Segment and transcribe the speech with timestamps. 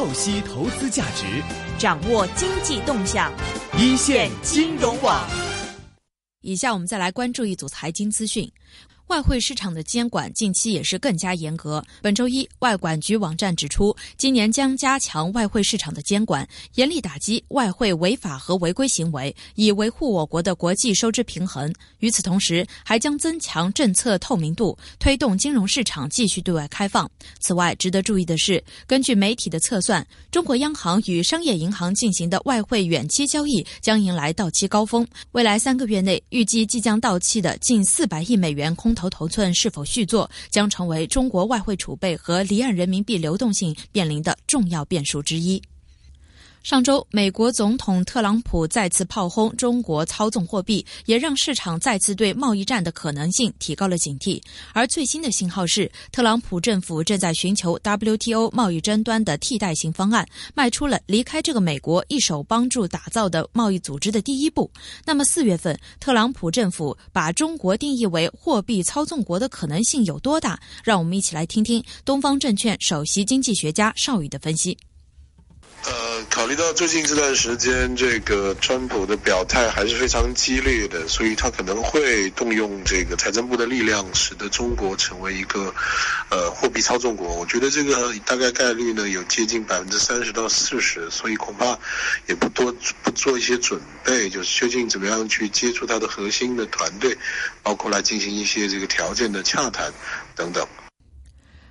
[0.00, 1.26] 透析投资价值，
[1.78, 3.30] 掌握经济动向，
[3.78, 5.28] 一线金融网。
[6.40, 8.50] 以下我们再来关注一组财经资讯。
[9.10, 11.84] 外汇市场的监管近期也是更加严格。
[12.00, 21.74] 本周一，外管局网站指出，今年将加强外汇市场的监管，严厉打击外汇违法和违规行为，以维护我国的国际收支平衡。
[21.98, 27.10] 与此同时，还将增强政策透明度，推动金融市场继续对外开放。
[27.40, 35.04] 此外，值得注意的是，根据媒体的测算，中国央行与商业银行进行的外汇远期交易将迎来到期高峰。
[35.32, 45.60] 未来三个月内，预计即将到期的近四百亿美元空头头寸是否续作，将成为中国外汇储备和离岸人民币流动性面临的重要变数之一。
[46.62, 54.40] 上周，美国总统特朗普再次炮轰中国操纵货币，也让市场再次对贸易战的可能性提高了警惕。
[54.74, 64.70] 而最新的信号是，特朗普政府正在寻求 WTO 贸易争端的替代性方案，迈出了离开这个美国一手帮助打造的贸易组织的第一步。
[65.06, 70.60] 那么，四月份特朗普政府把中国定义为货币操纵国的可能性有多大？
[70.84, 74.76] 让我们一起来听听东方证券首席经济学家邵宇的分析。
[75.82, 85.74] 呃，考虑到最近这段时间，这个川普的表态还是非常激烈的，所以他可能会动用这个财政部的力量，使得中国成为一个
[86.28, 87.34] 呃货币操纵国。
[87.34, 91.78] 我觉得这个大概概率呢有接近百分之三十到四十，所以恐怕
[92.26, 97.16] 也不多不做一些准备，就是究竟怎么样去接触他的核心的团队，
[97.62, 99.92] 包括来进行一些这个条件的洽谈
[100.36, 100.66] 等等。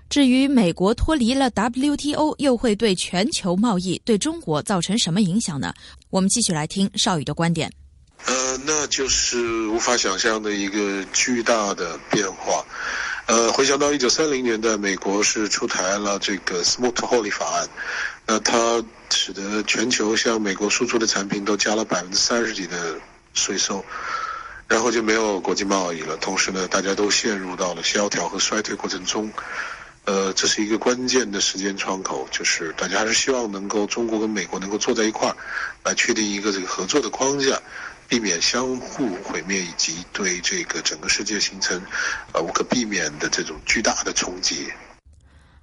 [0.10, 5.72] 至于美国脱离了 WTO，又会对全球贸易、对中国造成什么影响呢？
[6.10, 7.72] 我们继续来听邵宇的观点。
[8.26, 12.66] 呃，那就是无法想象的一个巨大的变化。
[13.28, 17.70] 呃，回想到一九三零年代，美国是出台了这个 smooth holy 法案，
[18.26, 22.96] 那它使得全球向美国输出的产品都加了百分之三十几的
[23.36, 23.86] 税收，
[24.68, 26.18] 然后就没有国际贸易了。
[26.18, 29.32] 同时呢，大家都陷入到了萧条和衰退过程中。
[30.10, 35.38] 呃，这是一个关键的时间窗口，就是大家还是希望能够中国跟美国能够坐在一块儿，
[35.84, 37.62] 来确定一个这个合作的框架，
[38.08, 41.80] 避免相互毁灭，以及对这个整个世界形成
[42.34, 44.74] 呃无可避免的这种巨大的冲击。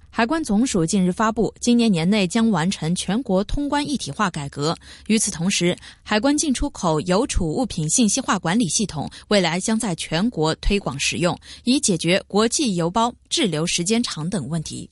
[0.09, 4.75] 海关总署近日发布，今年年内将完成全国通关一体化改革。
[5.05, 14.89] 与此同时，海关进出口邮储物品信息化管理系统未来将在全国推广使用，以解决国际邮包滞留时间长等问题。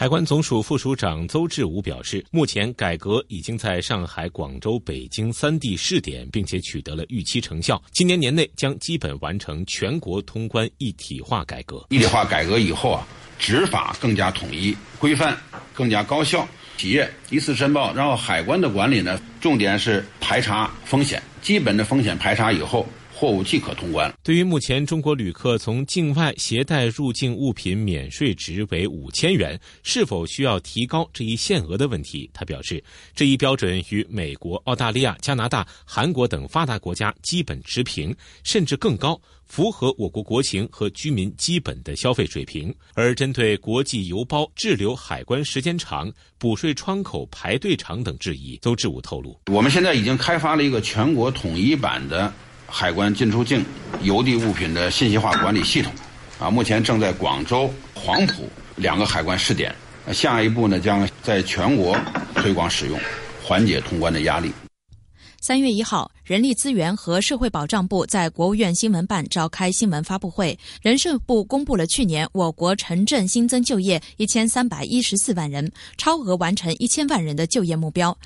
[0.00, 7.82] 海关总署副署长邹志武表示，目前改革已经在上海、广州、北京三地试点，并且取得了预期成效。
[7.90, 11.84] 今年年内将基本完成全国通关一体化改革。
[11.88, 13.04] 一体化改革以后啊。
[13.40, 15.36] 执法更加统一、规范，
[15.74, 16.46] 更加高效。
[16.76, 22.86] 企业一次申报，然后海关的管理呢，重点是排查风险，基本的风险排查以后。
[23.18, 24.12] 货物即可通关。
[24.22, 32.82] 对于目前中国旅客从境外携带入境物品免税值为五千元，是否需要提高这一限额的问题，他表示，
[33.16, 38.14] 这一标准与美国、澳大利亚、加拿大、韩国等发达国家基本持平，
[38.44, 42.72] 甚至更高，符合我国国情和居民基本的消费水平。
[42.94, 52.32] 而针对国际邮包滞留海关时间长、补税窗口排队长等质疑，邹志武透露，我们现在已经开发了一个全国统一版的。
[52.70, 53.64] 海关进出境
[54.02, 55.90] 邮递物品的信息化管理系统，
[56.38, 58.46] 啊，目前正在广州、黄埔
[58.76, 59.74] 两个海关试点，
[60.12, 61.98] 下一步呢将在全国
[62.34, 63.00] 推广使用，
[63.42, 64.52] 缓解通关的压力。
[65.40, 78.16] 三月一号，人力资源和社会保障部在国务院新闻办召开新闻发布会，人社部公布了去年我国城镇新增就业一千三百一十四万人，超额完成一千万人的就业目标，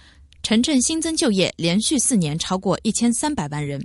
[0.42, 3.80] 城镇新增就业连续四年超过一千三百万人。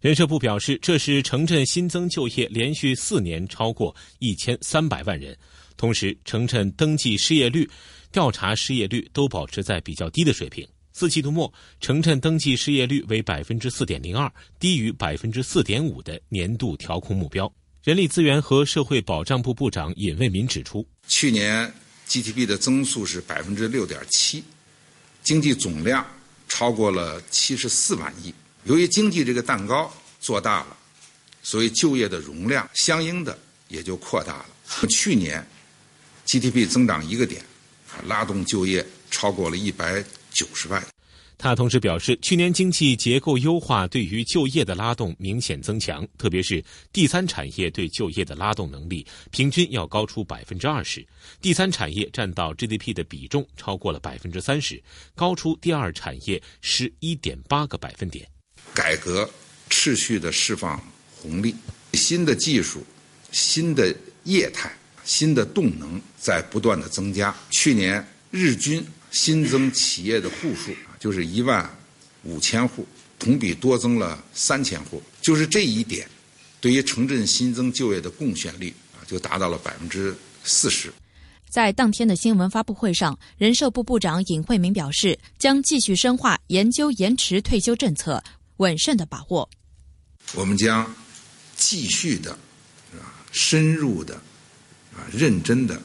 [0.00, 5.36] 人社部表示，这是城镇新增就业连续四年超过一千三百万人，
[5.76, 7.68] 同时城镇登记失业率、
[8.12, 10.64] 调查失业率都保持在比较低的水平。
[10.92, 17.52] 四季度末，城镇登记失业率为百分之四点零二，低于百分之四点五的年度调控目标。
[17.82, 21.72] 人力资源和社会保障部部长尹卫民指出，去年
[22.06, 24.44] GDP 的增速是百分之六点七，
[25.24, 26.06] 经济总量
[26.46, 28.32] 超过了七十四万亿。
[28.68, 30.76] 由于经济这个蛋糕做大了，
[31.42, 33.36] 所以就业的容量相应的
[33.68, 34.46] 也就扩大了。
[34.90, 35.42] 去年
[36.26, 37.42] GDP 增长一个点，
[38.06, 40.86] 拉动就业超过了一百九十万。
[41.38, 46.62] 他同时表示，去年经济结构优化对于就业的拉动明显增强，特别是
[46.92, 51.06] 第三产业对就业的拉动能力平均要高出百分之二十，
[51.40, 54.82] 第三产业占到 GDP 的比重超过了百分之三十，
[55.14, 58.28] 高出第二产业十一点八个百分点。
[58.74, 59.28] 改革
[59.70, 60.80] 持续的释放
[61.16, 61.54] 红利，
[61.94, 62.84] 新的技术、
[63.32, 63.94] 新的
[64.24, 64.70] 业态、
[65.04, 67.34] 新的动能在不断的增加。
[67.50, 71.68] 去年日均新增企业的户数就是一万
[72.22, 72.86] 五千户，
[73.18, 75.02] 同比多增了三千户。
[75.20, 76.08] 就是这一点，
[76.60, 80.92] 对于城镇新增就业的贡献率啊，就达到了百分之四十。
[81.48, 88.22] 在当天的新闻发布会上，人社部部长尹慧明表示，将继续深化研究延迟退休政策，
[88.58, 89.48] 稳慎的把握。
[90.34, 90.94] 我们将
[91.56, 92.32] 继续的
[92.92, 94.14] 啊，深入的
[94.94, 95.80] 啊，认真的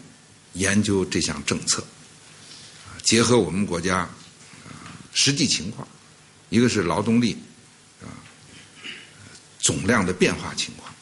[0.54, 1.82] 研究这项政策，
[2.86, 4.12] 啊，结合我们国家啊
[5.14, 5.88] 实际情况，
[6.50, 7.38] 一个是劳动力
[8.02, 8.12] 啊
[9.60, 10.94] 总量的变化情况，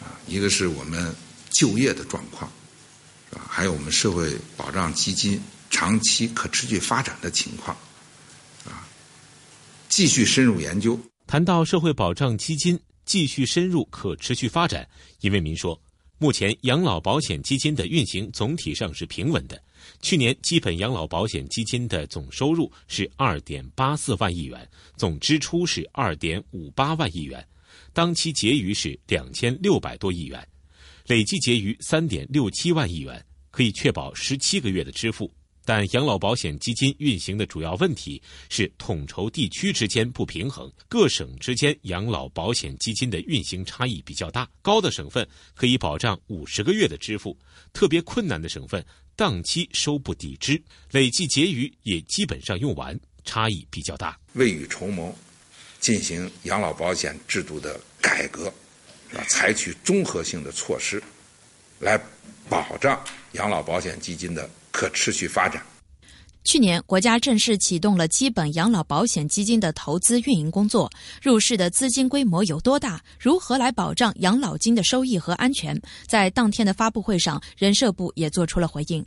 [0.00, 1.14] 啊，一个是我们
[1.50, 2.50] 就业的状况。
[3.32, 7.76] 啊，还有我们社会保障基金长期可持续发展的情况，
[9.94, 10.98] 继续深入研究。
[11.24, 14.84] 谈到社会保障基金继续深入可持续发展，
[15.20, 15.80] 尹为民说，
[16.18, 19.62] 目前养老保险基金的运行总体上是平稳的。
[20.02, 27.46] 去年基本养老保险基金的总收入是二点八四万亿元，总支出是二点五八万亿元，
[27.92, 30.44] 当期结余是两千六百多亿元。
[31.06, 35.30] 累计结余三点六七万亿元，可以确保十七个月的支付。
[35.64, 44.48] 但养老保险基金运行的主要问题是统筹地区之间不平衡，各省之间养老保险基金的运行差异比较大。
[44.62, 47.36] 高的省份可以保障五十个月的支付，
[47.72, 48.84] 特别困难的省份
[49.16, 54.18] 当期收不抵支，累计结余也基本上用完，差异比较大。
[54.34, 55.14] 未雨绸缪，
[55.80, 58.52] 进行养老保险制度的改革。
[59.12, 61.00] 啊，采取综合性的措施，
[61.78, 61.96] 来
[62.48, 63.00] 保障
[63.34, 65.62] 养老保险基金的可持续发展。
[66.42, 70.90] 去年，国家正式启动了基本养老保险基金的投资运营工作。
[71.22, 73.00] 入市的资金规模有多大？
[73.18, 75.80] 如何来保障养老金的收益和安全？
[76.06, 79.02] 在当天的发布会上，人社部也做出了回应。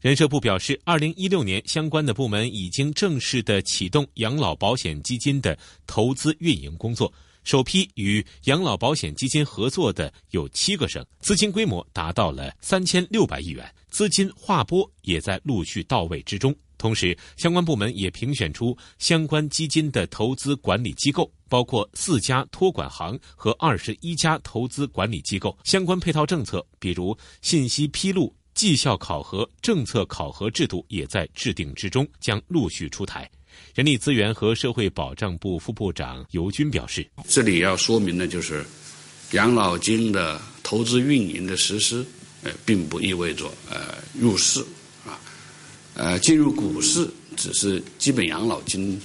[0.00, 7.12] 人社部表示，二零一六年相关的部门已经正式的启动养老保险基金的投资运营工作。
[7.44, 16.54] 首批与养老保险基金合作的有七个省，资金规模达到了三千六百亿元，资金划拨也在陆续到位之中。
[16.78, 25.54] 同时，相关部门也评选出相关基金的投资管理机构，包括四家托管行和二十一家投资管理机构。
[25.62, 33.26] 相关配套政策，比如信息披露、绩效考核、政策考核制度，也在制定之中，将陆续出台。
[33.74, 38.62] 人力资源和社会保障部副部长尤军表示：“这里要说明的就是，
[39.30, 42.04] 养老金的投资运营的实施，
[42.42, 44.60] 呃，并不意味着呃入市
[45.06, 45.18] 啊，
[45.94, 47.08] 呃，进入股市
[47.38, 49.00] 只是基本养老金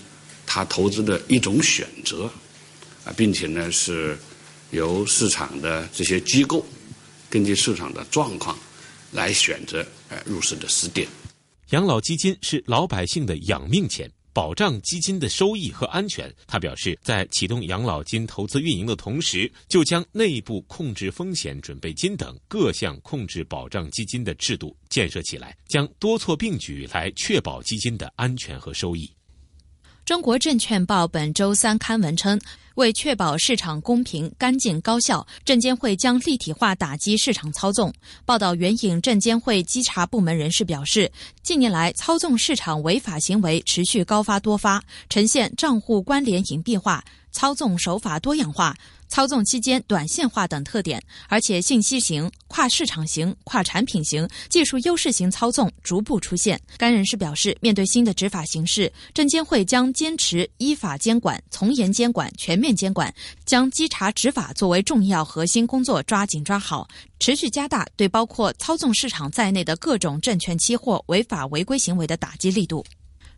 [0.45, 2.29] 它投资的一种选择
[3.05, 4.17] 啊，并且呢是
[4.71, 6.65] 由市场的这些机构
[7.29, 8.59] 根据市场的状况
[9.15, 11.07] 来选择呃入市的时点。
[11.69, 29.09] 养老基金是老百姓的养命钱。”保障基金的收益和安全，他表示，在启动养老金投资运营的同时，就将内部控制风险准备金等各项控制保障基金的制度建设起来，将多措并举来确保基金的安全和收益。
[30.05, 32.39] 中国证券报本周三刊文称。
[32.75, 37.91] 为确保市场公平、干净、高效，证监会将立体化打击市场操纵。
[38.25, 41.09] 报道援引证监会稽查部门人士表示，
[41.41, 47.01] 近年来操纵市场违法行为持续高发多发，呈现账户关联隐蔽化、
[47.35, 48.73] 操纵手法多样化。
[49.07, 50.99] 操纵期间短线化等特点，
[51.29, 56.59] 而且信息型、跨市场型、跨产品型、技术优势型操纵逐步出现。
[56.75, 63.13] 该人士表示，面对新的执法形势，证监会将坚持依法监管、从严监管、全面监管，
[63.45, 66.87] 将稽查执法作为重要核心工作抓紧抓好，
[67.19, 72.83] 持续加大对包括操纵市场在内的各种证券期货违法违规行为的打击力度。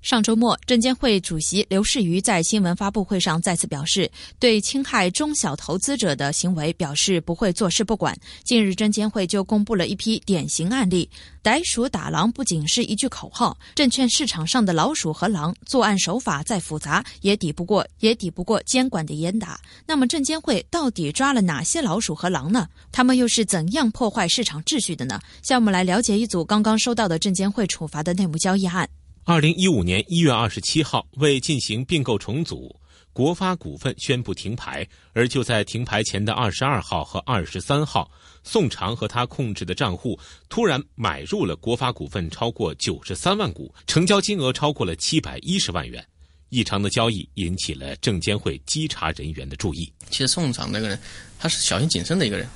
[0.01, 8.17] 上周末，证监会主席刘士余在新闻发布会上再次表示，对侵害中小投资者的行为表示不会坐视不管。
[8.43, 11.09] 近日，证监会就公布了一批典型案例。
[11.41, 19.59] 逮鼠打狼不仅是一句口号，证券市场上的老鼠和狼作案手法再复杂，也抵不过也抵不过监管的严打。
[19.85, 22.67] 那么，证监会到底抓了哪些老鼠和狼呢？
[22.91, 25.19] 他们又是怎样破坏市场秩序的呢？
[25.41, 28.87] 下面来了解一组刚刚收到的证监会处罚的内幕交易案。
[29.29, 32.73] 二零一五年一月二十七号，为进行并购重组，
[33.11, 34.87] 国发股份宣布停牌。
[35.11, 38.09] 而就在停牌前的二十二号和二十三号，
[38.41, 40.17] 宋长和他控制的账户
[40.47, 46.01] 突然买入了国发股份超过九十三万股，成交金额超过了七百一十万元。
[46.47, 49.91] 异常的交易引起了证监会稽查人员的注意。
[50.09, 50.97] 其实宋长那个人，
[51.37, 52.47] 他是小心谨慎的一个人。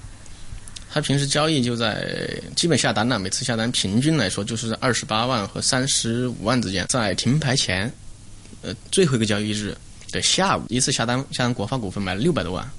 [0.93, 2.05] 他平时交易就在
[2.53, 6.86] 基本下单了，每次下单平均来说就是二十八万和三十五万之间。
[6.89, 7.89] 在停牌前，
[8.62, 9.74] 呃，最后一个交易日
[10.12, 12.69] 的下午，一次下单下单国发股份买了六百多万，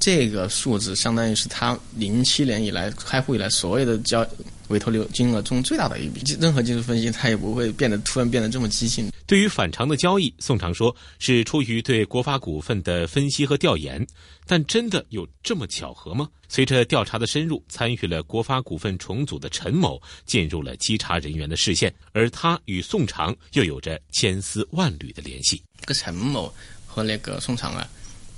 [0.00, 4.26] 这个数字相当于是他零七年以来开户以来所有的交
[4.66, 6.22] 委托流金额中最大的一笔。
[6.40, 9.08] 任何技术分析他也不会变得突然变得这么激进。
[9.26, 14.06] 对于反常的交易，宋长说是出于对国发股份的分析和调研。
[14.46, 16.28] 但真的有这么巧合吗？
[16.48, 25.60] 随着调查的深入，参与了国发股份重组的陈某进入了稽查人员的视线，而他与宋长又有着千丝万缕的联系。
[25.80, 26.54] 这个陈某
[26.86, 27.88] 和那个宋长啊，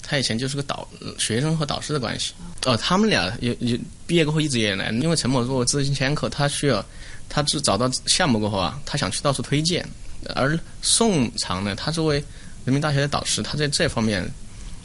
[0.02, 2.32] 他以前就是个导学生和导师的关系。
[2.64, 6.82] 哦，他们俩也也毕业过后一直也来，因为陈某做资金掮客，他需要
[7.28, 9.86] 他只找到项目过后啊，他想去到处推荐。
[10.34, 12.22] 而宋长呢，他作为
[12.64, 14.28] 人民大学的导师，他在这方面。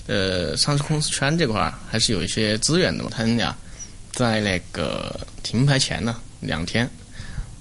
[0.06, 3.10] 呃，上市公司圈这块儿还是有一些资源的嘛。
[3.10, 3.56] 他们俩
[4.12, 6.86] 在那个停牌前呢两天，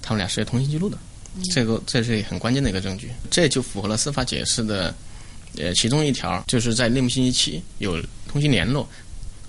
[0.01, 0.97] 他们俩是有通信记录的，
[1.53, 3.09] 这个这是很关键的一个证据。
[3.31, 4.93] 这就符合了司法解释的
[5.57, 7.97] 呃其中一条，就是在内幕信息期有
[8.27, 8.85] 通信联络，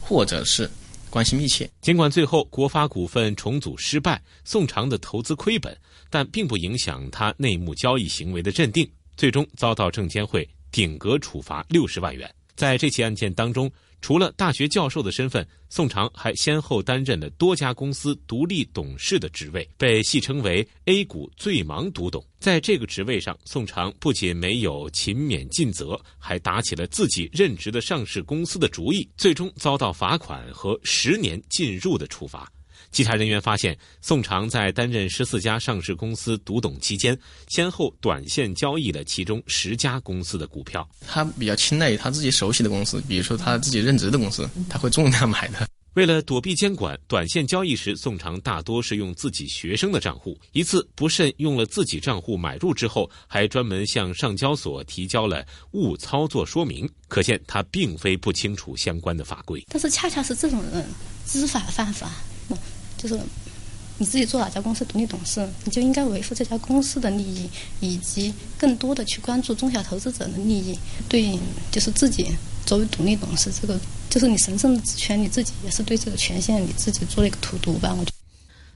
[0.00, 0.70] 或者是
[1.10, 1.68] 关系密切。
[1.82, 5.76] 尽管最后国发股份重组失败，宋长的投资亏本，
[6.14, 12.32] 但并不影响他内幕交易行为的认定，最终遭到证监会顶格处罚六十万元。
[12.54, 13.68] 在这起案件当中，
[14.00, 22.24] 除了大学教授的身份，宋长还先后担任了多家公司独立董事的职位，被戏称为 “A 股最忙独董”。
[22.38, 32.48] 在这个职位上，宋长不仅没有勤勉尽责，还打起了自己任职的上市公司的主意，最终遭到罚款和十年禁入的处罚。
[32.94, 40.88] 稽查人员发现，宋长在担任十四家上市公司独董期间，先后短线交易了其中十家公司的股票。
[41.04, 45.66] 他比较青睐于他自己熟悉的公司，比如说他自己任职的公司，他会重量买的。
[45.94, 50.38] 为了躲避监管，短线交易时，宋长大多是用自己学生的账户。
[50.52, 59.64] 一次不慎用了自己账户买入之后，还专门向上交所提交了误操作说明，可见他并非不清楚相关的法规。
[59.68, 60.84] 但是恰恰是这种人
[61.26, 62.08] 知法犯法。
[63.04, 63.20] 就是
[63.98, 70.78] 你自己做哪家公司独立董事，你就应该维护这家公司的利益，以及更多的去关注中小投资者的利益。
[71.06, 71.38] 对，
[71.70, 72.26] 就是自己
[72.64, 77.94] 作为独立董事，这个就是你神圣的职权，你自己也是对这个权限你自己做了一个荼毒吧？
[77.94, 78.13] 我觉得。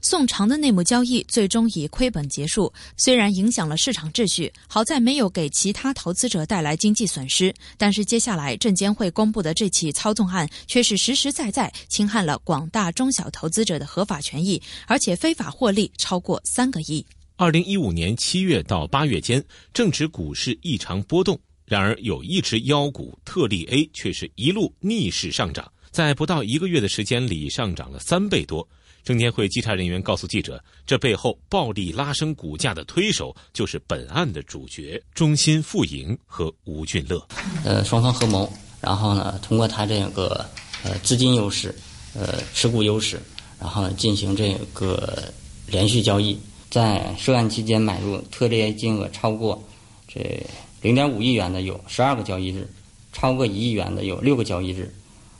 [0.09, 7.53] 宋长的内幕交易最终以亏本结束，虽然影响了市场秩序，好在没有给其他投资者带来经济损失。
[7.77, 17.05] 但是接下来证监会公布的这起操纵案，却是实实在在侵害了广大中小投资者的合法权益，而且非法获利超过三个亿。
[17.35, 28.67] 二零一五年七月到八月间，正值股市异常波动，然而有一只妖股特力 A 却是一路逆势上涨，在不到一个月的时间里上涨了三倍多。
[29.09, 37.19] 证监会稽查人员告诉记者，这背后暴力拉升股价的推手就是本案的主角中心富盈和吴俊乐。
[37.65, 38.47] 呃，双方合谋，
[38.79, 40.45] 然后呢，通过他这个
[40.83, 41.73] 呃资金优势、
[42.13, 43.19] 呃持股优势，
[43.59, 45.33] 然后进行这个
[45.65, 46.39] 连续交易。
[46.69, 49.59] 在涉案期间买入特列金额超过
[50.07, 50.39] 这
[50.83, 52.69] 零点五亿元的有十二个交易日，
[53.11, 54.93] 超过一亿元的有六个交易日，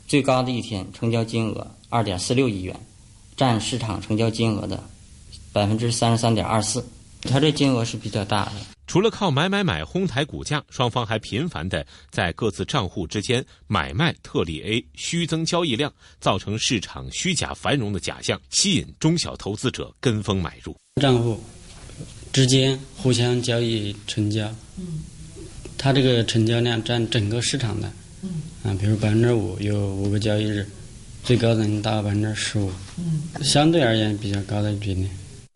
[0.08, 2.74] 最高的一天成交金额二点四六亿元。
[3.40, 4.78] 占市场成交金额的
[5.50, 6.84] 百分之三十三点二四，
[7.22, 8.52] 它这金额是比较大的。
[8.86, 20.76] 除了靠买买买哄抬股价，双方还频繁的在各自账户之间买卖特例 A，虚增交易量，造成市场虚假繁荣的假象，吸引中小投资者跟风买入。
[21.00, 21.42] 账户
[22.34, 25.00] 之间互相交易成交，嗯，
[25.78, 30.68] 它这个成交量占整个市场的，嗯，啊，比如百分之五有五个交易日。
[31.22, 32.72] 最高能达到百分之十五，
[33.42, 35.06] 相对而言比较高的比例。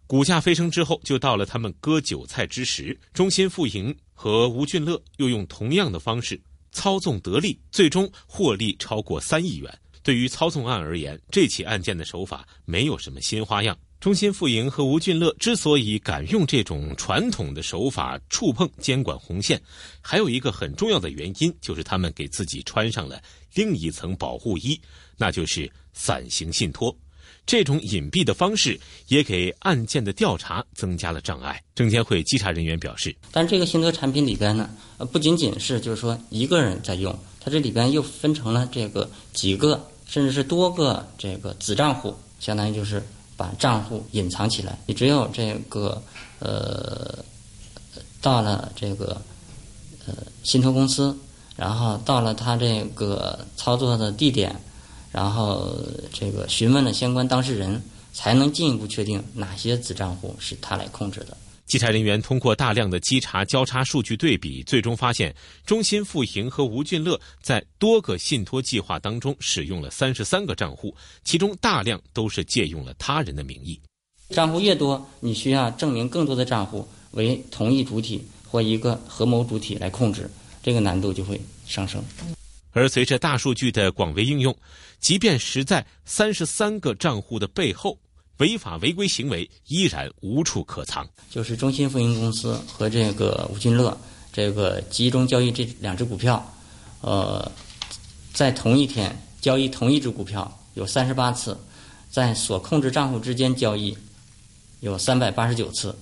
[0.06, 2.97] 股价飞升之后，就到了他们割韭菜之时。
[3.12, 6.40] 中心富盈和吴俊乐又用同样的方式
[6.71, 9.78] 操纵得利，最终获利超过三亿元。
[10.02, 13.76] 对于操纵案而言，这起案件的手法没有什么新花样。
[13.99, 19.61] 中心富盈和吴俊乐之所以敢用这种传统的手法触碰监管红线，
[20.02, 23.18] 还有一个很重要的原因，就是他们给自己穿上了
[23.54, 24.78] 另一层保护衣，
[25.16, 26.94] 那就是伞形信托。
[27.47, 31.62] 这种隐蔽的方式也给案件的调查增加了障碍。
[31.75, 43.02] 证监会稽查人员表示，但这个信托产品里边呢，呃，不仅仅是就是说一个人在用，它这里边又分成了这个几个甚至是多个这个子账户，相当于就是
[43.37, 44.78] 把账户隐藏起来。
[44.87, 46.02] 你只有这个
[46.38, 47.23] 呃
[48.23, 49.21] 到了这个
[50.06, 51.14] 呃信托公司，
[51.56, 54.59] 然后到了他这个操作的地点。
[55.14, 55.73] 然后
[56.12, 57.80] 这个询问了相关当事人，
[58.12, 61.37] 才能进一步确定哪些子账户是他来控制的。
[61.66, 65.33] 稽查人员通过大量的稽查交叉数据对比，最终发现
[65.64, 70.92] 中心富盈和吴俊乐在多个信托计划当中使用了三十三个账户，
[71.23, 73.80] 其中大量都是借用了他人的名义。
[74.30, 80.28] 账户越多，你需要证明更多的账户为同一主体或一个合谋主体来控制，
[80.61, 82.02] 这个难度就会上升。
[82.73, 84.52] 而随着大数据的广为应用，
[85.05, 87.99] 即便实在三十三个账户的背后，
[88.39, 91.07] 违法违规行为依然无处可藏。
[91.31, 93.95] 就是中信富盈公司和这个吴俊乐
[94.33, 96.43] 这个集中交易这两只股票，
[97.03, 97.53] 呃，
[98.33, 101.55] 在同一天交易同一只股票有三十八次，
[102.11, 103.95] 在所控制账户之间交易
[104.81, 105.95] 有三百八十九次，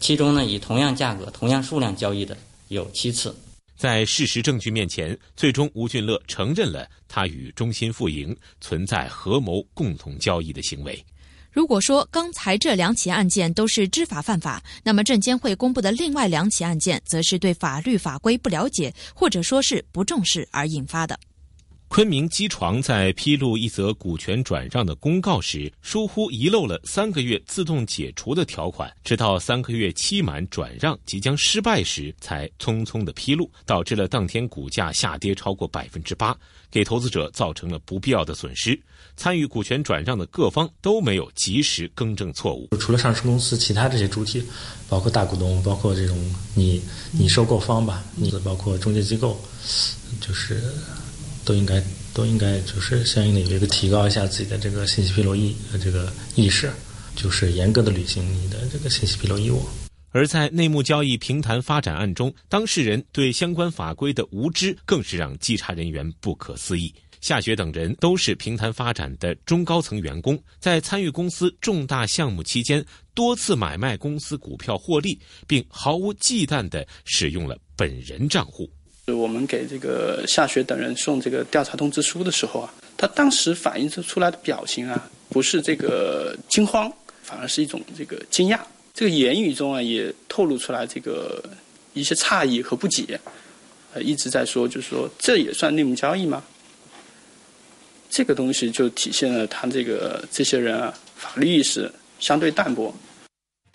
[0.00, 3.32] 其中呢以同样价格、同样数量交易的有七次。
[3.76, 11.04] 在事实证据面前，最终吴俊乐承认了他与中心富盈存在合谋共同交易的行为。
[11.50, 21.18] 如果说刚才这两起案件都是知法犯法，那么证监会公布的另外两起案件，则是对法律法规不了解，或者说是不重视而引发的。
[21.94, 36.34] 昆明机床在披露一则股权转让的公告时，疏忽遗漏了三个月自动解除的条款，直到三个月期满转让即将失败时，才匆匆的披露，导致了当天股价下跌超过百分之八，
[36.70, 38.80] 给投资者造成了不必要的损失。
[39.14, 42.70] 参与股权转让的各方都没有及时更正错误。
[42.80, 44.42] 除了上市公司，其他这些主体，
[44.88, 46.16] 包括大股东，包括这种
[46.54, 46.80] 你
[47.10, 49.38] 你收购方吧，你包括中介机构，
[50.22, 50.58] 就是。
[51.44, 51.82] 都应该
[52.14, 56.70] 都应该就是相应的有一个提高一下自己的这个信息披露意呃这个意识，
[57.16, 59.62] 就是严格的履行你的这个信息披露义务。
[60.10, 66.94] 而在内幕交易平台发展案中，当事人对相关法规的无知更是让稽查人员不可思议。
[67.22, 78.68] 夏雪等人都是平台发展的中高层员工，在参与公司重大项目期间，多次买卖公司股票获利，并毫无忌惮地使用了本人账户。
[79.06, 86.90] 我们给这个夏雪等人送这个调查通知书的时候啊，他当时反映出出来的表情啊，不是这个惊慌，
[87.22, 88.60] 反而是一种这个惊讶。
[88.94, 91.42] 这个言语中啊，也透露出来这个
[91.94, 93.18] 一些诧异和不解，
[93.92, 96.44] 呃，一直在说，就是说这也算内幕交易吗？
[98.08, 102.94] 这个东西就体现了他这个这些人啊，法律意识相对淡薄。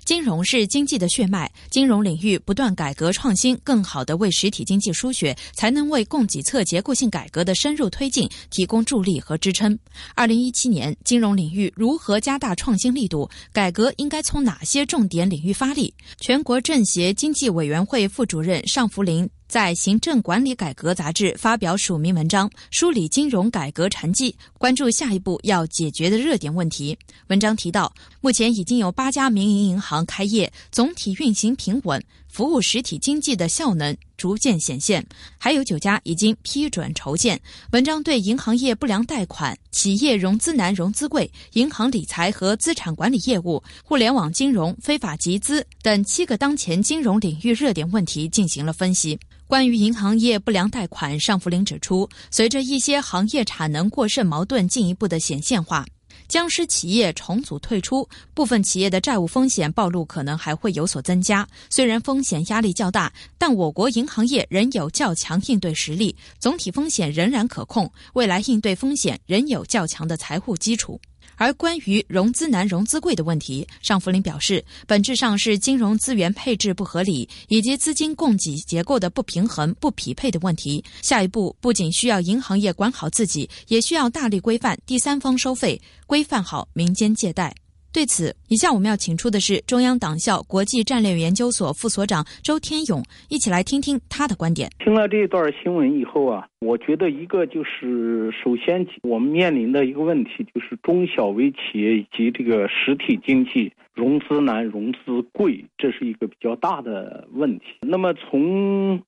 [0.08, 9.78] 金融是经济的血脉，金融领域不断改革创新，更好地为实体经济输血，才能为供给侧结构性改革的深入推进提供助力和支撑。
[10.16, 13.30] 二零一七年，金融领域如何加大创新力度？
[13.52, 15.94] 改革应该从哪些重点领域发力？
[16.22, 19.30] 全国政协经济委员会副主任尚福林。
[19.48, 26.98] 在《行政管理改革》杂志发表署名文章，梳理金融改革成绩，关注下一步要解决的热点问题。
[27.28, 32.04] 文章提到，目前已经有八家民营银行开业，总体运行平稳。
[32.28, 35.04] 服务实体经济的效能逐渐显现，
[35.40, 37.40] 还有九家已经批准筹建。
[37.72, 49.18] 文章对银行业不良贷款、企业融资难、融资贵、银行理财和资产管理业务、互联网金融、非法集资等七个当前金融领域热点问题进行了分析。
[49.48, 55.86] 关于银行业不良贷款，尚福林指出，随着一些行业产能过剩矛盾进一步的显现化。
[56.28, 61.48] 僵尸企业重组退出，部分企业的债务风险暴露可能还会有所增加。
[61.70, 71.00] 虽然风险压力较大，但我国银行业仍有较强应对实力，总体风险仍然可控，未来应对风险仍有较强的财务基础。
[71.36, 80.84] 而关于融资难、融资贵的问题，尚福林表示，本质上是金融资源配置不合理，以及资金供给结构的不平衡、不匹配的问题。
[81.02, 87.54] 下一步不仅需要银行业管好自己，也需要大力规范第三方收费，规范好民间借贷。
[87.98, 94.70] 对此，以下我们要请出的是中央党校国际战略研究所副所长周天勇，一起来听听他的观点。
[94.78, 107.66] 听了这段新闻以后啊，我觉得一个就是，首先我们面临的一个问题就是中小微企业以及这个实体经济融资难、融资贵，这是一个比较大的问题。
[107.82, 109.02] 那么从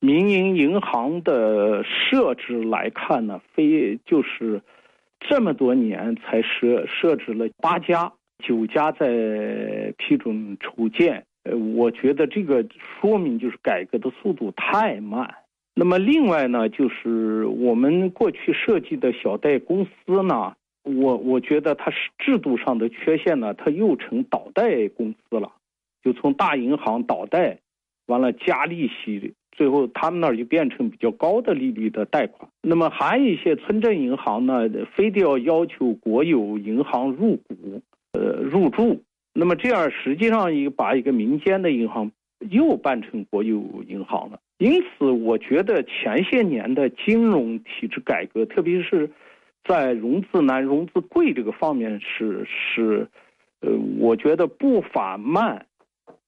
[0.00, 4.60] 民营银行的设置来看呢，非就是。
[5.26, 11.24] 这么多年才设设置了八家，九家在批准筹建。
[11.44, 12.64] 呃，我觉得这个
[13.00, 15.34] 说明就是改革的速度太慢。
[15.74, 25.52] 那么另外呢，就是我们过去设计的小贷公司呢，我我觉得它是制度上的缺陷呢，它又成倒贷公司了，
[26.02, 27.58] 就从大银行倒贷，
[28.06, 32.48] 完了加利息，最后他们那儿就变成比较高的利率的贷款。
[32.62, 37.82] 那么还有一些村镇银行呢，非得要要求国有银行入股，
[38.24, 39.02] 呃，入驻。
[39.34, 42.10] 那么这样实际上一把一个民间的银行
[42.48, 44.40] 又办成国有银行了。
[44.56, 49.10] 因此，我觉得前些年的金融体制改革，特别是
[49.68, 53.06] 在融资难、融资贵这个方面，是是，
[53.60, 55.66] 呃，我觉得步伐慢，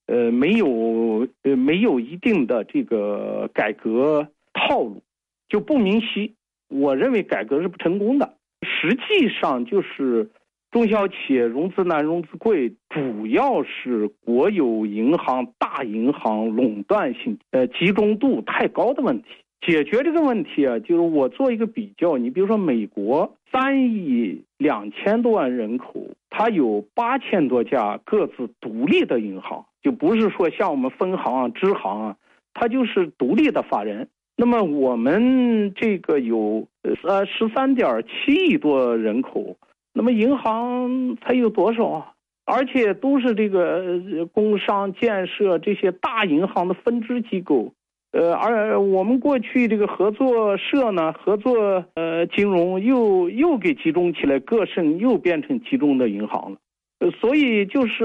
[0.07, 5.03] 呃，没有呃没有一定的这个改革套路，
[5.49, 6.35] 就不明晰。
[6.69, 8.35] 我认为改革是不成功的。
[8.63, 10.29] 实际上就是。
[10.77, 19.29] 中小企业融资难、融资贵，主要是国有银行、大银行垄断性、呃集中度太高的问题。
[19.63, 32.17] 解决这个问题啊，就是我做一个比较，你比如说美国三亿两千多万人口，它有八千多家各自独立的银行，就不是说像我们分行啊、支行啊，
[32.53, 34.07] 它就是独立的法人。
[34.37, 39.57] 那么我们这个有呃十三点七亿多人口。
[39.99, 42.13] 那么银行才有多少啊？
[42.45, 47.73] 而且都是这个工商建设这些大银行的分支机构，
[48.13, 56.59] 呃，而我们过去这个合作社呢，合作呃金融又又给集中起来，各省又变成集中的银行了，
[57.01, 58.05] 呃，所以就是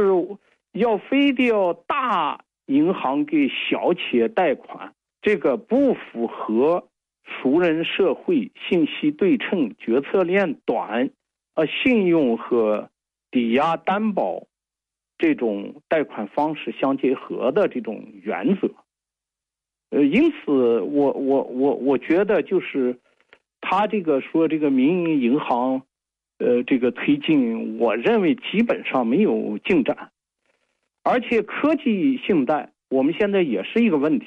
[0.72, 6.88] 要非得要大银行给小企业贷款，这个不符合
[7.26, 11.10] 熟人社会、信息对称、决策链短。
[11.54, 12.90] 呃，信用和
[13.30, 14.48] 抵押担保
[15.18, 18.72] 这种贷款方式相结合的这种原则，
[19.90, 22.98] 呃，因此我我我我觉得就是
[23.60, 25.82] 他这个说这个民营银行，
[26.40, 30.12] 呃，这个推进，我认为基本上没有进展，
[31.04, 34.26] 而且科技信贷我们现在也是一个问题，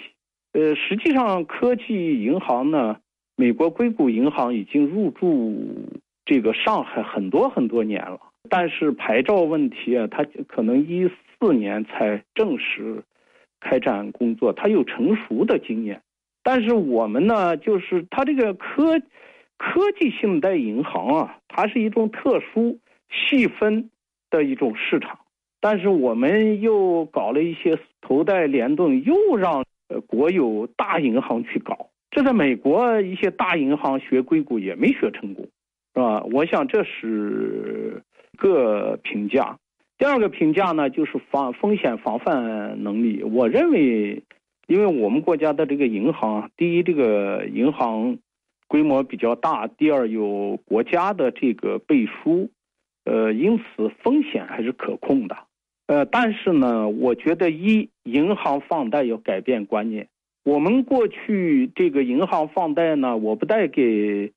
[0.53, 2.99] 呃，实际上科技银行呢，
[3.35, 5.89] 美国硅谷银行已经入驻。
[6.25, 13.03] 这个上海很多很多年了，但是牌照问题啊，它可能一四年才正式
[13.61, 16.01] 开展工作，它有成熟的经验。
[16.43, 19.01] 但是我们呢，就是它这个科
[19.59, 22.79] 科技信贷银行啊，它是一种特殊
[23.11, 23.91] 细分
[24.31, 25.19] 的一种市场。
[25.61, 31.89] 但是我们又搞了一些头贷联动，又让呃国有大银行去搞。
[32.11, 35.49] 这在美国一些大银行学硅谷也没学成功。
[35.95, 36.25] 是吧？
[36.33, 38.03] 我想这是
[38.37, 39.57] 个评价。
[39.97, 43.23] 第二个评价呢，就是防风险防范能力。
[43.23, 44.21] 我认为，
[44.67, 48.19] 因为我们国家的这个银行，第一，这个银行
[48.67, 52.51] 规模比较大；第二，有国家的这个背书，
[53.05, 55.37] 呃，因此风险还是可控的。
[55.87, 60.09] 呃，但是呢，我觉得一银行放贷要改变观念。
[60.43, 64.33] 我们过去这个银行放贷呢，我不贷给。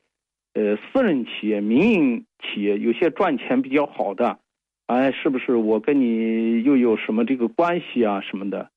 [0.58, 4.40] 呃，私人企业、民营企业有些赚钱比较好的，
[4.88, 8.72] 哎，是不是我跟你又有什么这个关系啊什么的？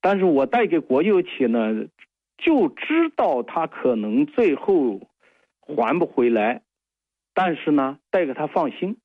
[0.00, 1.88] 但是我贷给国有企业呢，
[2.38, 5.00] 就知道他可能最后
[5.62, 6.62] 还不回来，
[7.34, 8.96] 但是呢，贷给他放心，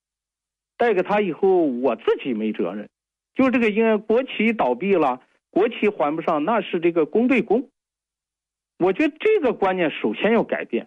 [0.76, 2.88] 贷给他以后我自己没责任。
[3.34, 7.68] 就这个，因为国企倒闭了，国企还不上，那是这个公对公。
[8.78, 10.86] 我觉得这个观念首先要改变，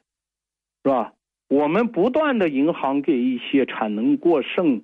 [0.81, 1.11] 是吧？
[1.47, 4.81] 我们不断的银行给一些产能过剩、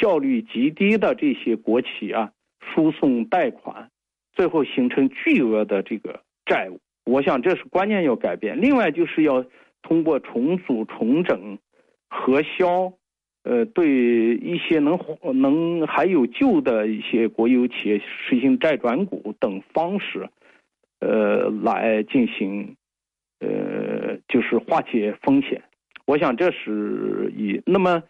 [0.00, 3.90] 效率极低的这些国企啊输送贷款，
[4.32, 6.80] 最后形成巨额的这个债务。
[7.04, 8.60] 我想这是关键要改变。
[8.60, 9.44] 另外就是要
[9.82, 11.58] 通过重组、重整、
[12.08, 12.92] 核销，
[13.42, 13.90] 呃，对
[14.36, 14.98] 一些能
[15.34, 20.28] 能还有救的一些国有企业实行债转股等方式，
[21.00, 22.76] 呃，来进行，
[23.40, 25.60] 呃，就是化解风险。
[26.04, 28.02] 我想这是一，那么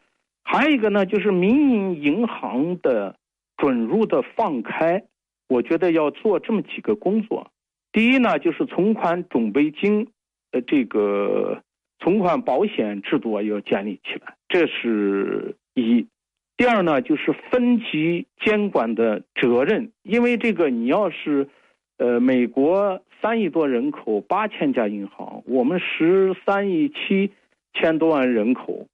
[0.43, 3.17] 还有一个呢，就是民营银行的
[3.57, 5.05] 准入的放开，
[5.49, 7.51] 我觉得要做这么几个工作。
[7.93, 10.09] 第一呢，就是存款准备金，
[10.53, 11.63] 呃，这个
[11.99, 16.07] 存款保险制度啊要建立起来，这是一。
[16.57, 21.49] 第二呢，就是分级监管的责任，因为这个你要是，
[21.99, 27.31] 呃，美国三亿多人口，八千家银行，我们十三亿七。
[27.75, 28.87] 千多万人口，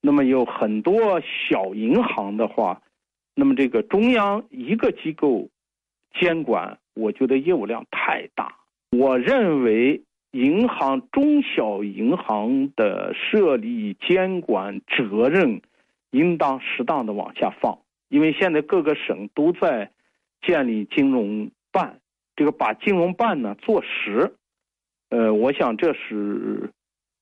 [0.00, 2.82] 那么有很多小银行的话，
[3.34, 5.48] 那么这个中央一个机构
[6.14, 8.56] 监管，我觉得业务量太大。
[8.90, 15.62] 我认为银行中小银行的设立监管责任
[16.10, 19.90] 应当适当的往下放，因为现在各个省都在
[20.42, 22.00] 建立金融办，
[22.36, 24.34] 这个把金融办呢做实。
[25.08, 26.70] 呃，我想这是，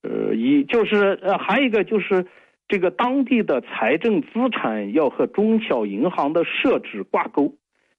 [0.03, 2.27] 呃，一就是呃，还有一个就是
[2.69, 7.55] 这个当地的财政资产要和中小银行的设置挂钩，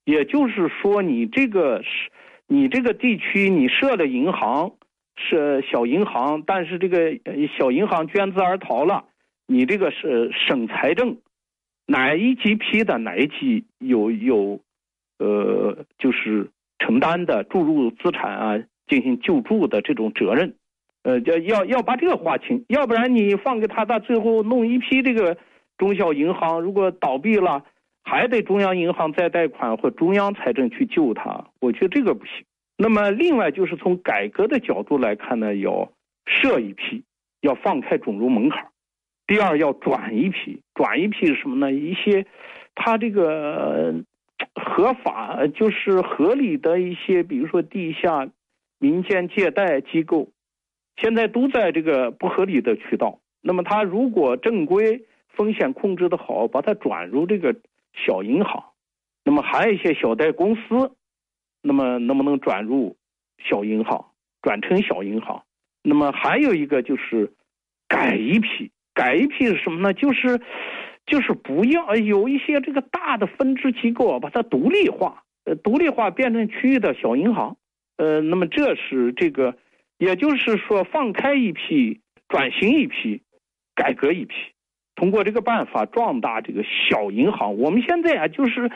[0.05, 2.09] 也就是说，你这个是，
[2.47, 4.73] 你这个地区你设了银行
[5.15, 7.19] 是小银行，但是这个
[7.57, 9.05] 小银行捐资而逃了，
[9.47, 11.17] 你这个是省财政
[11.85, 14.59] 哪一级批的，哪一级有有，
[15.19, 18.63] 呃，就是承担的注入资产啊。
[18.87, 20.55] 进行救助的这种责任，
[21.03, 25.35] 呃，要要要把这个划清，要不然你放给他，他最后弄一批这个
[25.77, 27.65] 中小银行，如果倒闭了，
[28.03, 32.45] 还得中央银行再贷款或中央财政去救他，我觉得这个不行。
[32.77, 35.91] 那么，另外就是从改革的角度来看呢，要
[36.25, 37.03] 设一批，
[37.41, 38.65] 要放开准入门槛；
[39.25, 41.71] 第二，要转一批，转一批是什么呢？
[41.71, 42.25] 一些
[42.75, 43.95] 他这个
[44.53, 48.29] 合法就是合理的一些，比如说地下。
[48.83, 50.29] 民间借贷机构
[50.97, 53.19] 现在都在这个不合理的渠道。
[53.41, 57.56] 那么，他如果正规风险控制的好，把它转入这个
[57.93, 58.63] 小银行，
[59.23, 60.91] 那么还有一些小贷公司，
[61.63, 62.97] 那么能不能转入
[63.39, 65.43] 小银行，转成小银行？
[65.84, 67.34] 那么还有一个就是
[67.88, 69.93] 改一批，改一批是什么呢？
[69.93, 70.39] 就是
[71.08, 77.58] 就是不要有一些这个大的分支机构啊，把它独立化，呃，独立化变成区域的小银行。
[77.97, 79.56] 呃，那么这是这个，
[80.01, 83.21] 也就是说，放开一批，转型一批，
[83.75, 84.33] 改革一批，
[84.95, 87.55] 通过这个办法壮大这个小银行。
[87.59, 88.71] 我们现在啊，就是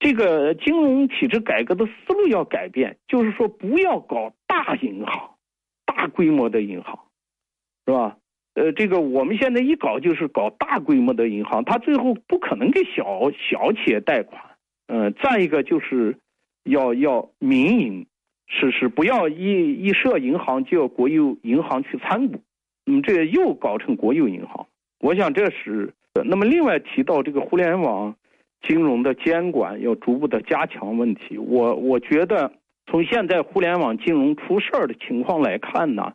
[0.00, 5.36] 这个金融体制改革的思路要改变，就是说不要搞大银行、
[5.84, 6.98] 大规模的银行，
[7.86, 8.16] 是吧？
[8.54, 14.42] 呃，这个我们现在一搞就是搞大规模的银行，它最后不可能给小小企业贷款。
[14.88, 16.18] 嗯，再一个就是
[16.64, 18.06] 要要民营。
[18.48, 22.40] 是是，不要一一设银行就要国有银行去参股，
[22.84, 24.66] 那么这又搞成国有银行。
[25.00, 25.92] 我想这是。
[26.24, 28.14] 那么另外提到这个互联网
[28.66, 32.52] 金融的监管要逐步的加强问题，我我觉得
[32.86, 36.14] 从现在互联网金融出事儿的情况来看呢，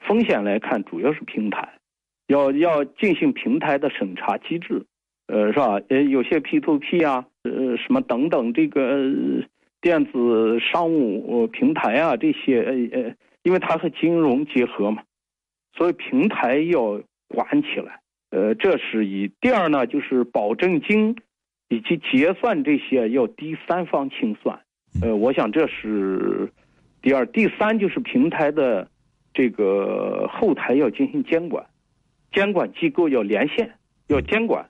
[0.00, 1.68] 风险来看主要是平台，
[2.26, 4.86] 要要进行平台的审查机制，
[5.28, 5.80] 呃是吧？
[5.88, 9.12] 呃有些 P to P 啊，呃什么等等这个。
[9.80, 13.14] 电子商务平台啊，这些呃呃，
[13.44, 15.02] 因为它和金融结合嘛，
[15.76, 18.00] 所以平台要管起来。
[18.30, 19.30] 呃，这是一。
[19.40, 21.16] 第二呢，就是保证金
[21.68, 24.58] 以及结算这些要第三方清算。
[25.00, 26.50] 呃，我想这是
[27.00, 27.24] 第二。
[27.26, 28.88] 第三就是平台的
[29.32, 31.64] 这个后台要进行监管，
[32.32, 33.74] 监管机构要连线，
[34.08, 34.68] 要监管。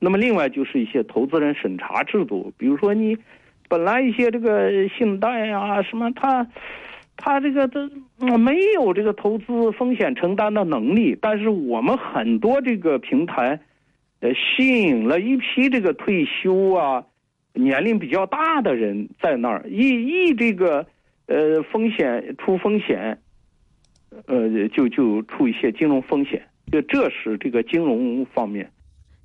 [0.00, 3.18] 那么另外就是一些投资人审查制度，比如说你。
[3.68, 6.46] 本来一些这个信贷啊什么，他
[7.16, 7.88] 他这个都
[8.38, 13.58] 没有这个投资风险承担的能力，但是我们很多这个平台，
[14.20, 17.04] 呃，吸引了一批这个退休啊、
[17.52, 20.86] 年龄比较大的人在那儿，一一这个
[21.26, 23.18] 呃风险出风险，
[24.26, 28.68] 呃就就出一些金融风险，就这是这个金融方面。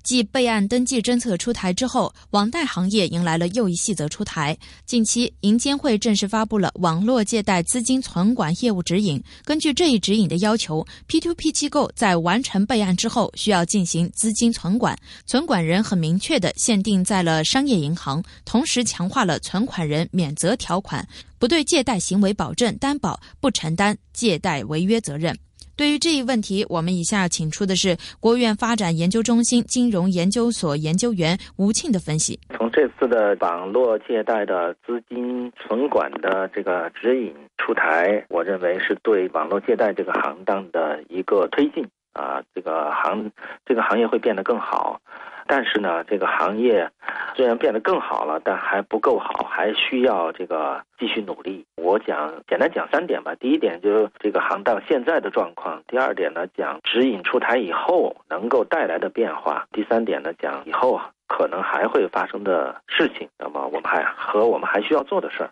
[0.02, 4.56] 继备案登记政策出台之后，网贷行业迎来了又一细则出台。
[4.86, 9.22] 近期，银监会正式发布了网络借贷资金存管业务指引。
[9.44, 21.06] 根据这一指引的要求，P2P 机构在完成备案之后，需要进行资金存管，存管人很明确的限定在了商业银行，同时强化了存款人免责条款，
[21.38, 25.36] 不对借贷行为保证担保，不承担借贷违约责任。
[25.80, 32.38] 对于这一问题，我们以下请出的是国务院发展研究中心金融研究所研究员吴庆的分析。
[32.54, 43.30] 从这次的网络借贷的资金存管的这个指引出台，我认为是对网络借贷这个行当的一个推进啊，这个行
[43.64, 45.00] 这个行业会变得更好。
[45.46, 46.88] 但是呢，这个行业
[47.34, 51.66] 虽然变得更好了，但还不够好，还需要这个继续努力。
[51.76, 53.34] 我讲简单讲三点吧。
[53.34, 63.28] 第一点就是这个行当现在的状况；第二点呢，讲指引出台以后能够带来的变化；第三点呢，讲以后可能还会发生的事情。
[63.36, 65.50] 那么我们还和我们还需要做的事儿。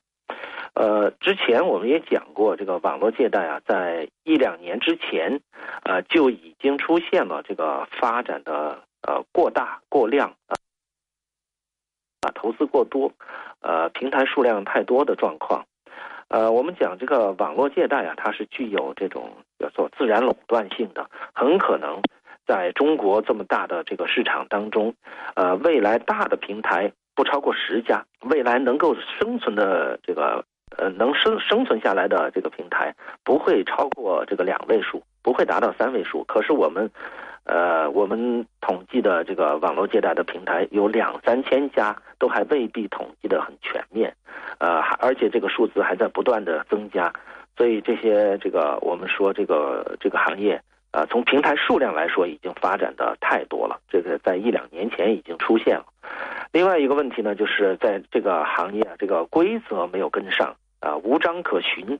[0.74, 5.40] 呃，之前我们也讲过，这个网络借贷啊，在一两年之前，
[5.82, 10.54] 呃，就已经出现了这个发展的呃过大过量啊，
[12.20, 13.10] 啊投资过多，
[13.60, 15.64] 呃平台数量太多的状况。
[16.28, 22.00] 呃，我们讲这个网络借贷啊，它是具有这种叫做自然垄断性的，很可能
[22.46, 24.94] 在中国这么大的这个市场当中，
[25.34, 30.44] 呃，未来大的平台不超过十家，未来能够生存的这个。
[30.78, 36.22] 呃，能生生存下来的这个平台不会超过这个两位数，不会达到三位数。
[36.22, 36.88] 可是我们，
[37.42, 44.14] 呃，我们统计的这个网络借贷的平台有两三千家，都还未必统计的很全面，
[44.58, 47.12] 呃，而且这个数字还在不断的增加。
[47.56, 50.62] 所以这些这个我们说这个这个行业
[50.92, 53.80] 啊，从平台数量来说，已经发展的太多了。
[53.90, 55.84] 这个在一两年前已经出现了。
[56.52, 60.54] 另外一个问题呢，就是在这个行业这个规则没有跟上。
[60.80, 61.98] 啊，无章可循，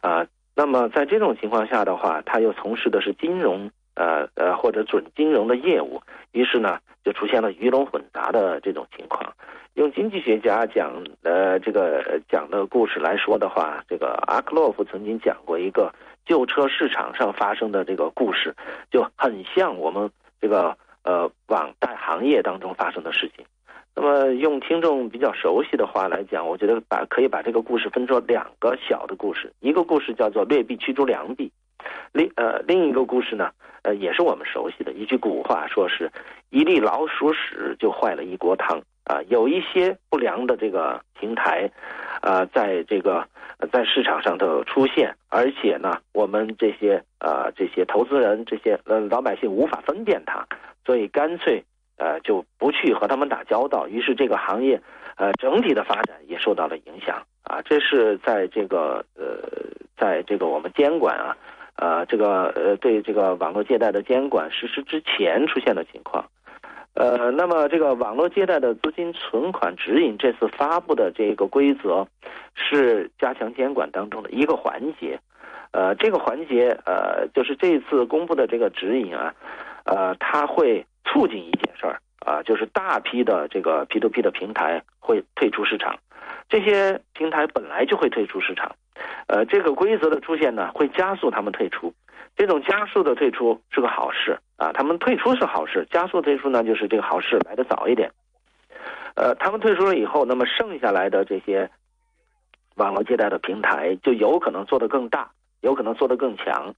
[0.00, 6.00] 啊，那么在这种情况下的话，他又从事的是金融，呃呃或者准金融的业务，
[6.32, 9.32] 于是呢，就出现了鱼龙混杂的这种情况。
[9.74, 15.94] 用经济学家讲的这个讲的故事来说的话，这个阿克洛夫曾经讲过一个
[16.26, 18.54] 旧车市场上发生的这个故事，
[18.90, 23.44] 就很像我们这个呃网贷行业当中发生的事情。
[23.94, 31.50] 那么用听众比较熟悉的话来讲，我觉得把可以把这个故事分作两个小的故事，一个故事叫做劣币驱逐良币，
[32.12, 33.50] 另呃另一个故事呢，
[33.82, 36.10] 呃也是我们熟悉的一句古话，说是
[36.50, 39.20] 一粒老鼠屎就坏了一锅汤啊。
[39.28, 41.70] 有一些不良的这个平台，
[42.22, 43.26] 啊，在这个
[43.72, 50.46] 在市场上头出现，而且呢，我们这些呃这些投资人这些呃老百姓无法分辨它，
[50.86, 51.62] 所以干脆。
[52.00, 54.80] 呃，就不去和他们打交道，于是这个行业，
[55.16, 57.60] 呃，整体的发展也受到了影响啊。
[57.62, 59.36] 这是在这个呃，
[59.98, 61.36] 在这个我们监管啊，
[61.76, 66.24] 呃，这个呃，对这个网络借贷的监管实施之前出现的情况。
[66.94, 72.06] 呃，那么这个网络借贷的资金存款指引这次发布的这个规则，
[72.54, 75.20] 是加强监管当中的一个环节。
[75.72, 79.34] 呃，这个环节呃，就是这次公布的这个指引啊，
[79.84, 80.82] 呃，它会。
[81.12, 81.50] 促进一
[82.20, 85.98] 啊，就是大批的这个 P to P 的平台会退出市场，
[86.48, 88.76] 这些平台本来就会退出市场，
[89.26, 91.92] 呃，这个规则的出现呢，会加速他们退出，
[92.36, 98.10] 这种加速的退出是个好事啊，他们退出是好事，加速退出呢，就是这个好事来的早一点，
[99.14, 101.70] 呃，他们退出了以后，那么剩下来的这些
[102.76, 105.30] 网络借贷的平台就有可能做得更大，
[105.60, 106.74] 有可能做得更强。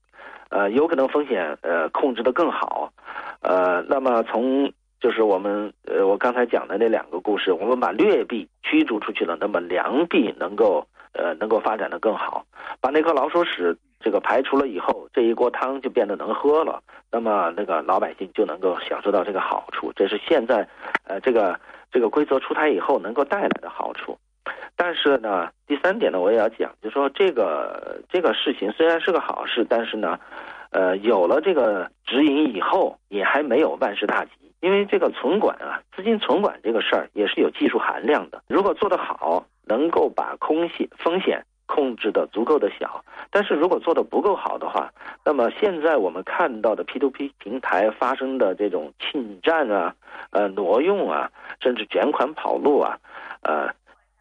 [0.50, 2.92] 呃，有可能风险呃控制得更好，
[3.40, 4.70] 呃，那么从
[5.02, 12.46] 就是我们呃我刚才讲的那两个故事，我们把劣币驱逐出去了，那么良币能够呃能够发展的更好，
[12.80, 20.68] 把那颗老鼠屎这个排除了以后，这一锅汤就变得能喝了，那么那个老百姓就能够享受到这个好处，这是现在
[21.02, 21.58] 呃这个
[21.90, 24.16] 这个规则出台以后能够带来的好处。
[24.76, 30.16] 但是呢，第三点呢，我也要讲，就说这个这个事情虽然是个好事，但是呢，
[30.70, 34.30] 呃，有了这个指引以后，也还没有万事大吉。
[34.62, 38.42] 因为这个存管啊，资金存管这个事儿也是有技术含量的。
[38.48, 44.90] 如果做得好，能够把空险风险控制的足够的小；但是如果做得不够好的话，
[45.24, 49.94] 那么现在我们看到的 P to P 平台发生的这种侵占啊、
[50.30, 52.98] 呃挪用啊，甚至卷款跑路啊，
[53.42, 53.68] 呃。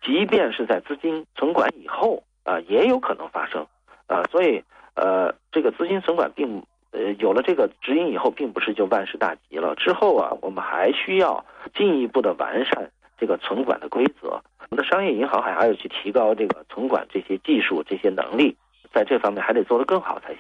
[0.03, 3.67] 即便是在资金存管以后啊，也有可能发生，
[4.07, 4.63] 啊，所以
[4.95, 9.75] 呃，这个资金存管并呃有了这个指引以后，并不是就万事大吉了。
[9.75, 14.41] 之后啊，我们还需要进一步的完善这个存管的规则。
[14.69, 18.55] 我们的商业银行还还要去提高这个存管这些技术、这些能力，
[18.93, 20.37] 在这方面还得做得更好才行。